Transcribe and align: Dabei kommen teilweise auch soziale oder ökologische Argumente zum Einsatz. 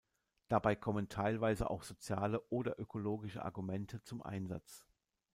Dabei 0.47 0.75
kommen 0.75 1.09
teilweise 1.09 1.69
auch 1.69 1.83
soziale 1.83 2.41
oder 2.49 2.79
ökologische 2.79 3.45
Argumente 3.45 4.01
zum 4.01 4.23
Einsatz. 4.23 4.87